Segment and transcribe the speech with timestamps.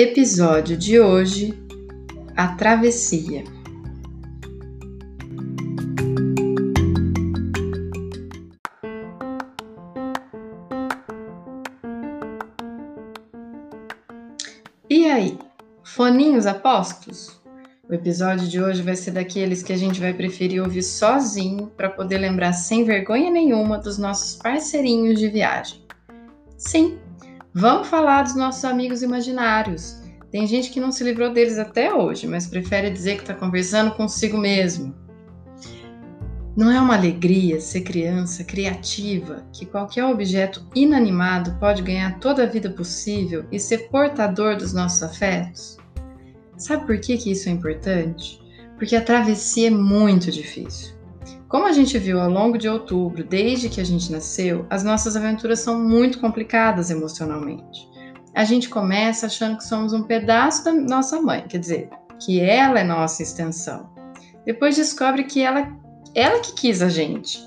[0.00, 1.60] Episódio de hoje:
[2.36, 3.42] A Travessia.
[14.88, 15.36] E aí,
[15.82, 17.42] foninhos apóstolos?
[17.88, 21.90] O episódio de hoje vai ser daqueles que a gente vai preferir ouvir sozinho para
[21.90, 25.82] poder lembrar sem vergonha nenhuma dos nossos parceirinhos de viagem.
[26.56, 27.00] Sim,
[27.60, 30.00] Vamos falar dos nossos amigos imaginários.
[30.30, 33.96] Tem gente que não se livrou deles até hoje, mas prefere dizer que está conversando
[33.96, 34.94] consigo mesmo.
[36.56, 42.46] Não é uma alegria ser criança criativa que qualquer objeto inanimado pode ganhar toda a
[42.46, 45.78] vida possível e ser portador dos nossos afetos?
[46.56, 48.40] Sabe por que, que isso é importante?
[48.76, 50.97] Porque a travessia é muito difícil.
[51.48, 55.16] Como a gente viu ao longo de outubro, desde que a gente nasceu, as nossas
[55.16, 57.88] aventuras são muito complicadas emocionalmente.
[58.34, 61.88] A gente começa achando que somos um pedaço da nossa mãe, quer dizer,
[62.20, 63.88] que ela é nossa extensão.
[64.44, 65.74] Depois descobre que ela,
[66.14, 67.38] ela que quis a gente.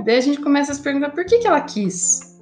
[0.00, 2.34] E daí a gente começa a se perguntar por que, que ela quis.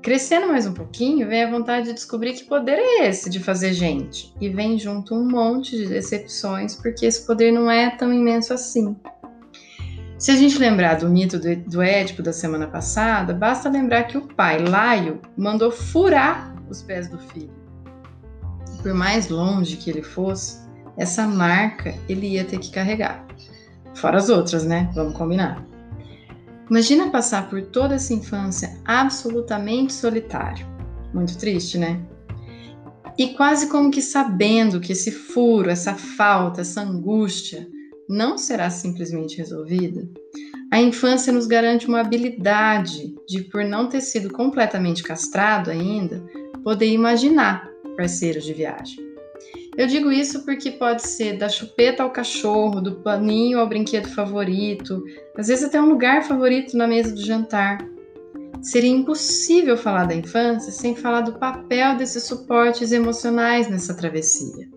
[0.00, 3.72] Crescendo mais um pouquinho, vem a vontade de descobrir que poder é esse de fazer
[3.72, 4.32] gente.
[4.40, 8.96] E vem junto um monte de decepções, porque esse poder não é tão imenso assim.
[10.22, 14.16] Se a gente lembrar do mito do, do Édipo da semana passada, basta lembrar que
[14.16, 17.50] o pai, Laio, mandou furar os pés do filho.
[18.80, 20.60] Por mais longe que ele fosse,
[20.96, 23.26] essa marca ele ia ter que carregar.
[23.96, 24.88] Fora as outras, né?
[24.94, 25.66] Vamos combinar.
[26.70, 30.64] Imagina passar por toda essa infância absolutamente solitário.
[31.12, 32.00] Muito triste, né?
[33.18, 37.66] E quase como que sabendo que esse furo, essa falta, essa angústia
[38.12, 40.06] não será simplesmente resolvida,
[40.70, 46.22] a infância nos garante uma habilidade de, por não ter sido completamente castrado ainda,
[46.62, 48.98] poder imaginar parceiros de viagem.
[49.78, 55.02] Eu digo isso porque pode ser da chupeta ao cachorro, do paninho ao brinquedo favorito,
[55.34, 57.78] às vezes até um lugar favorito na mesa do jantar.
[58.60, 64.71] Seria impossível falar da infância sem falar do papel desses suportes emocionais nessa travessia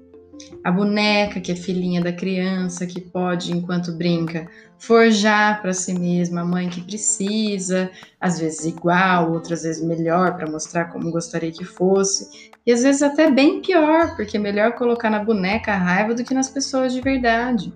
[0.63, 4.47] a boneca, que é filhinha da criança, que pode, enquanto brinca,
[4.77, 10.49] forjar para si mesma a mãe que precisa, às vezes igual, outras vezes melhor, para
[10.49, 15.09] mostrar como gostaria que fosse, e às vezes até bem pior, porque é melhor colocar
[15.09, 17.73] na boneca a raiva do que nas pessoas de verdade.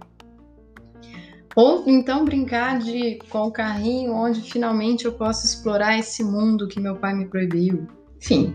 [1.56, 6.80] Ou então brincar de com o carrinho onde finalmente eu posso explorar esse mundo que
[6.80, 7.88] meu pai me proibiu.
[8.18, 8.54] Enfim.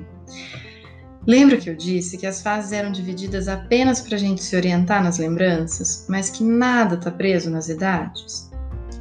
[1.26, 5.02] Lembra que eu disse que as fases eram divididas apenas para a gente se orientar
[5.02, 8.50] nas lembranças, mas que nada está preso nas idades?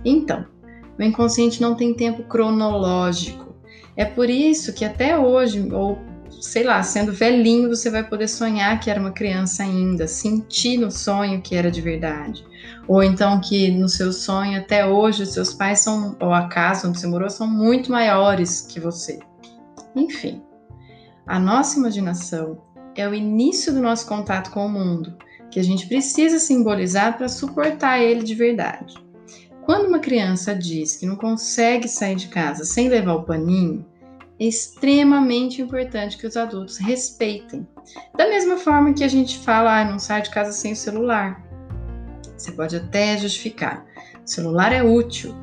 [0.06, 0.45] Então,
[0.97, 3.56] o inconsciente não tem tempo cronológico.
[3.97, 6.00] É por isso que até hoje, ou
[6.41, 10.91] sei lá, sendo velhinho, você vai poder sonhar que era uma criança ainda, sentir no
[10.91, 12.44] sonho que era de verdade.
[12.88, 16.88] Ou então que no seu sonho, até hoje, os seus pais são, ou a casa
[16.88, 19.19] onde você morou, são muito maiores que você.
[19.95, 20.41] Enfim.
[21.25, 22.61] A nossa imaginação
[22.95, 25.17] é o início do nosso contato com o mundo,
[25.50, 28.95] que a gente precisa simbolizar para suportar ele de verdade.
[29.66, 33.85] Quando uma criança diz que não consegue sair de casa sem levar o paninho,
[34.38, 37.66] é extremamente importante que os adultos respeitem.
[38.17, 41.41] Da mesma forma que a gente fala, ah, não sai de casa sem o celular.
[42.38, 43.85] Você pode até justificar.
[44.25, 45.34] O celular é útil,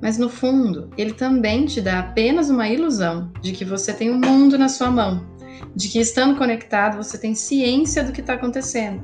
[0.00, 4.14] mas no fundo, ele também te dá apenas uma ilusão de que você tem o
[4.14, 5.26] um mundo na sua mão,
[5.74, 9.02] de que estando conectado você tem ciência do que está acontecendo.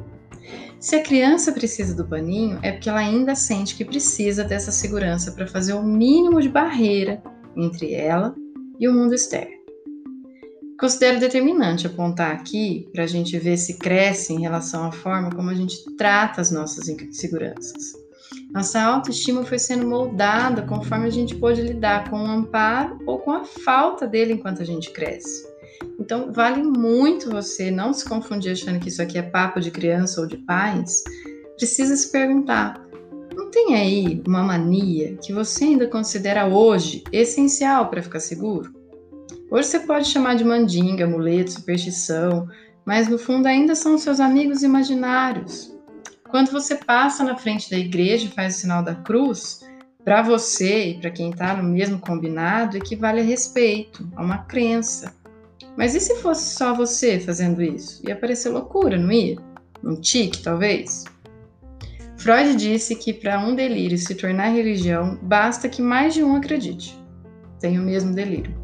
[0.79, 5.32] Se a criança precisa do paninho, é porque ela ainda sente que precisa dessa segurança
[5.32, 7.23] para fazer o mínimo de barreira
[7.56, 8.35] entre ela
[8.79, 9.55] e o mundo externo.
[10.79, 15.49] Considero determinante apontar aqui para a gente ver se cresce em relação à forma como
[15.49, 18.03] a gente trata as nossas inseguranças.
[18.54, 23.32] Nossa autoestima foi sendo moldada conforme a gente pôde lidar com o amparo ou com
[23.32, 25.44] a falta dele enquanto a gente cresce.
[25.98, 30.20] Então, vale muito você não se confundir achando que isso aqui é papo de criança
[30.20, 31.02] ou de pais.
[31.56, 32.80] Precisa se perguntar:
[33.34, 38.72] não tem aí uma mania que você ainda considera hoje essencial para ficar seguro?
[39.50, 42.48] Hoje você pode chamar de mandinga, amuleto, superstição,
[42.86, 45.73] mas no fundo ainda são seus amigos imaginários.
[46.34, 49.60] Quando você passa na frente da igreja e faz o sinal da cruz,
[50.04, 55.14] para você e para quem está no mesmo combinado, equivale a respeito, a uma crença.
[55.76, 58.02] Mas e se fosse só você fazendo isso?
[58.04, 59.36] Ia parecer loucura, não ia?
[59.84, 61.04] Um tique, talvez?
[62.16, 66.98] Freud disse que para um delírio se tornar religião, basta que mais de um acredite.
[67.60, 68.63] Tem o mesmo delírio.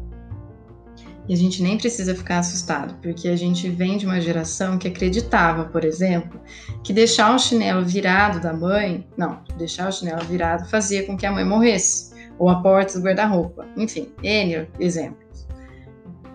[1.27, 4.87] E a gente nem precisa ficar assustado, porque a gente vem de uma geração que
[4.87, 6.41] acreditava, por exemplo,
[6.83, 11.25] que deixar o chinelo virado da mãe, não, deixar o chinelo virado fazia com que
[11.25, 15.47] a mãe morresse, ou a porta do guarda-roupa, enfim, N exemplos.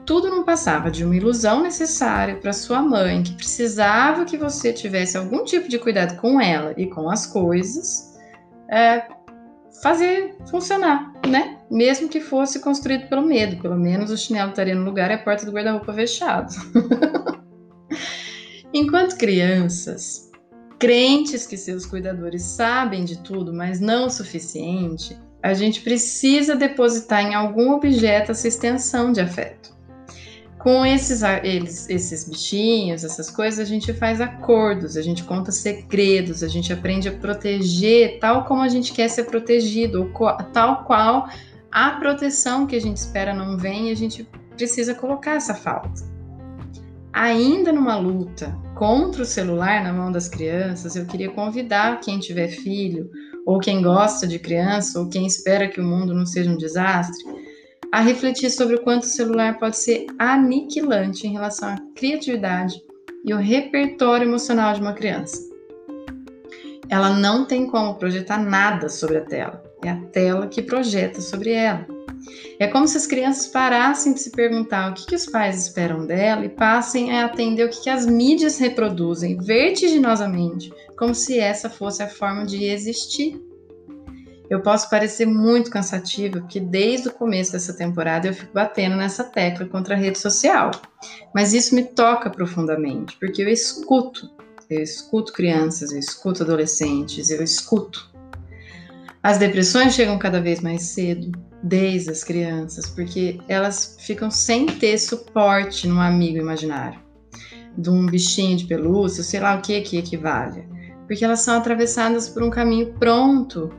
[0.06, 5.17] Tudo não passava de uma ilusão necessária para sua mãe, que precisava que você tivesse
[5.17, 8.17] algum tipo de cuidado com ela e com as coisas,
[8.71, 9.03] é,
[9.83, 11.58] fazer funcionar, né?
[11.70, 15.19] Mesmo que fosse construído pelo medo, pelo menos o chinelo estaria no lugar e a
[15.19, 16.55] porta do guarda-roupa fechado.
[18.73, 20.31] Enquanto crianças,
[20.78, 27.23] crentes que seus cuidadores sabem de tudo, mas não o suficiente, a gente precisa depositar
[27.23, 29.75] em algum objeto essa extensão de afeto
[30.58, 36.43] com esses, eles, esses bichinhos, essas coisas, a gente faz acordos, a gente conta segredos,
[36.43, 40.11] a gente aprende a proteger tal como a gente quer ser protegido,
[40.53, 41.29] tal qual
[41.70, 44.26] a proteção que a gente espera não vem, a gente
[44.56, 46.03] precisa colocar essa falta.
[47.12, 52.49] Ainda numa luta contra o celular na mão das crianças, eu queria convidar quem tiver
[52.49, 53.11] filho,
[53.47, 57.25] ou quem gosta de criança, ou quem espera que o mundo não seja um desastre,
[57.93, 62.83] a refletir sobre o quanto o celular pode ser aniquilante em relação à criatividade
[63.25, 65.41] e o repertório emocional de uma criança.
[66.88, 71.50] Ela não tem como projetar nada sobre a tela, é a tela que projeta sobre
[71.50, 71.87] ela.
[72.59, 76.06] É como se as crianças parassem de se perguntar o que, que os pais esperam
[76.06, 81.69] dela e passem a atender o que, que as mídias reproduzem vertiginosamente, como se essa
[81.69, 83.41] fosse a forma de existir.
[84.49, 89.25] Eu posso parecer muito cansativa, porque desde o começo dessa temporada eu fico batendo nessa
[89.25, 90.71] tecla contra a rede social.
[91.35, 94.31] Mas isso me toca profundamente, porque eu escuto,
[94.71, 98.09] eu escuto crianças, eu escuto adolescentes, eu escuto.
[99.21, 104.97] As depressões chegam cada vez mais cedo, desde as crianças, porque elas ficam sem ter
[104.99, 107.01] suporte num amigo imaginário,
[107.77, 110.69] de um bichinho de pelúcia, sei lá o que que equivale.
[111.09, 113.73] Porque elas são atravessadas por um caminho pronto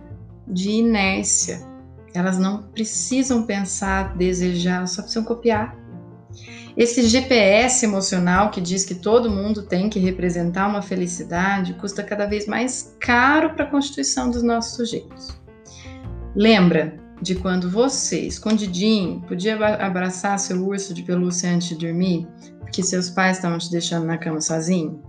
[0.47, 1.61] de inércia.
[2.13, 5.75] Elas não precisam pensar, desejar, só precisam copiar.
[6.75, 12.27] Esse GPS emocional que diz que todo mundo tem que representar uma felicidade custa cada
[12.27, 15.35] vez mais caro para a constituição dos nossos sujeitos.
[16.35, 22.27] Lembra de quando você, escondidinho, podia abraçar seu urso de pelúcia antes de dormir,
[22.59, 25.01] porque seus pais estavam te deixando na cama sozinho?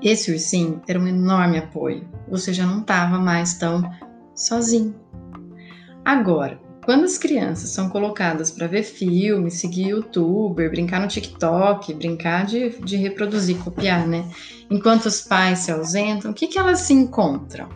[0.00, 2.08] Esse ursinho era um enorme apoio.
[2.28, 3.90] Você já não estava mais tão
[4.34, 4.94] sozinho.
[6.04, 12.46] Agora, quando as crianças são colocadas para ver filme, seguir youtuber, brincar no TikTok, brincar
[12.46, 14.28] de, de reproduzir, copiar, né?
[14.70, 17.68] Enquanto os pais se ausentam, o que, que elas se encontram?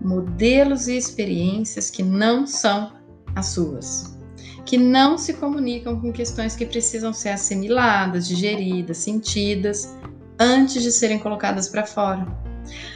[0.00, 2.92] Modelos e experiências que não são
[3.34, 4.18] as suas,
[4.64, 9.94] que não se comunicam com questões que precisam ser assimiladas, digeridas, sentidas
[10.38, 12.26] antes de serem colocadas para fora.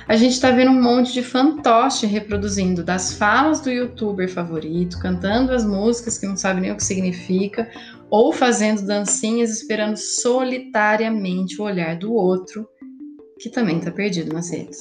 [0.06, 5.52] A gente está vendo um monte de fantoche reproduzindo das falas do youtuber favorito, cantando
[5.52, 7.70] as músicas que não sabe nem o que significa,
[8.10, 12.68] ou fazendo dancinhas esperando solitariamente o olhar do outro,
[13.40, 14.78] que também está perdido nas redes.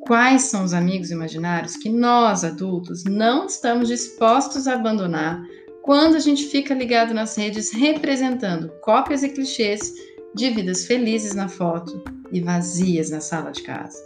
[0.00, 5.42] Quais são os amigos imaginários que nós, adultos, não estamos dispostos a abandonar
[5.82, 9.92] quando a gente fica ligado nas redes representando cópias e clichês
[10.34, 12.02] de vidas felizes na foto
[12.34, 13.98] e vazias na sala de casa.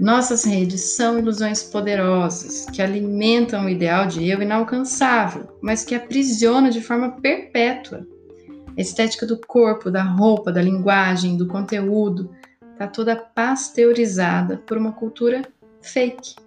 [0.00, 6.70] Nossas redes são ilusões poderosas que alimentam o ideal de eu inalcançável, mas que aprisiona
[6.70, 8.06] de forma perpétua.
[8.76, 12.30] A estética do corpo, da roupa, da linguagem, do conteúdo
[12.72, 15.42] está toda pasteurizada por uma cultura
[15.80, 16.45] fake.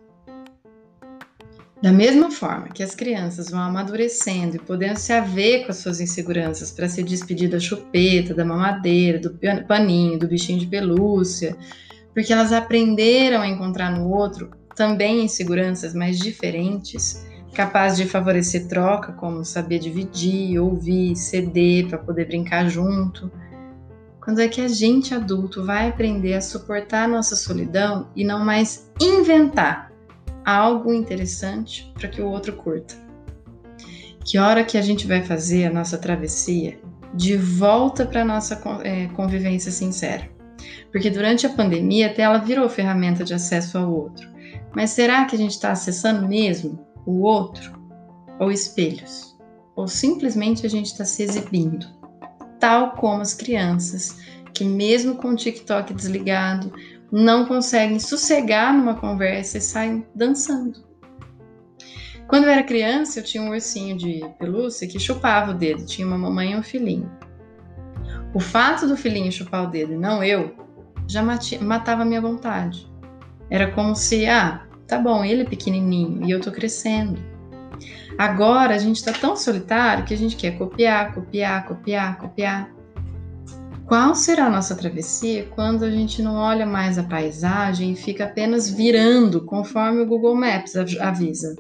[1.82, 6.02] Da mesma forma que as crianças vão amadurecendo e podendo se haver com as suas
[6.02, 11.56] inseguranças para se despedir da chupeta, da mamadeira, do paninho, do bichinho de pelúcia,
[12.14, 19.14] porque elas aprenderam a encontrar no outro também inseguranças mais diferentes, capazes de favorecer troca,
[19.14, 23.32] como saber dividir, ouvir, ceder para poder brincar junto.
[24.22, 28.44] Quando é que a gente adulto vai aprender a suportar a nossa solidão e não
[28.44, 29.89] mais inventar
[30.46, 32.96] algo interessante para que o outro curta.
[34.24, 36.80] Que hora que a gente vai fazer a nossa travessia
[37.14, 40.30] de volta para a nossa é, convivência sincera?
[40.92, 44.30] Porque durante a pandemia até ela virou ferramenta de acesso ao outro.
[44.76, 47.80] Mas será que a gente está acessando mesmo o outro?
[48.40, 49.36] Ou espelhos?
[49.76, 51.88] Ou simplesmente a gente está se exibindo?
[52.60, 54.18] Tal como as crianças,
[54.54, 56.72] que mesmo com o TikTok desligado,
[57.12, 60.88] não conseguem sossegar numa conversa e saem dançando.
[62.28, 66.06] Quando eu era criança, eu tinha um ursinho de pelúcia que chupava o dedo, tinha
[66.06, 67.12] uma mamãe e um filhinho.
[68.34, 70.56] O fato do filhinho chupar o dedo e não eu,
[71.08, 72.88] já matava a minha vontade.
[73.50, 77.20] Era como se, ah, tá bom, ele é pequenininho e eu tô crescendo.
[78.16, 82.70] Agora a gente tá tão solitário que a gente quer copiar, copiar, copiar, copiar.
[83.90, 88.26] Qual será a nossa travessia quando a gente não olha mais a paisagem e fica
[88.26, 91.56] apenas virando conforme o Google Maps avisa?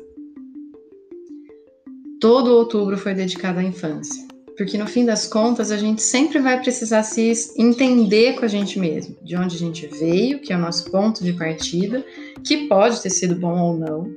[2.21, 6.61] Todo outubro foi dedicado à infância, porque no fim das contas a gente sempre vai
[6.61, 10.61] precisar se entender com a gente mesmo, de onde a gente veio, que é o
[10.61, 12.05] nosso ponto de partida,
[12.45, 14.07] que pode ter sido bom ou não,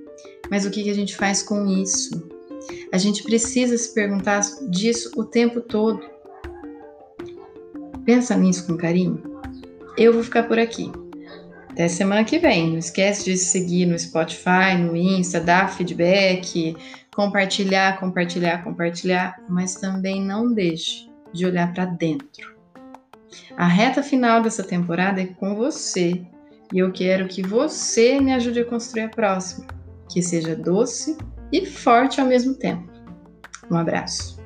[0.51, 2.31] mas o que a gente faz com isso?
[2.93, 6.12] A gente precisa se perguntar disso o tempo todo.
[8.05, 9.23] Pensa nisso com carinho.
[9.97, 10.91] Eu vou ficar por aqui.
[11.71, 12.71] Até semana que vem.
[12.71, 16.77] Não esquece de seguir no Spotify, no Insta, dar feedback,
[17.15, 22.53] compartilhar, compartilhar, compartilhar, mas também não deixe de olhar para dentro.
[23.57, 26.23] A reta final dessa temporada é com você
[26.73, 29.67] e eu quero que você me ajude a construir a próxima,
[30.11, 31.17] que seja doce
[31.51, 32.91] e forte ao mesmo tempo.
[33.71, 34.42] Um abraço.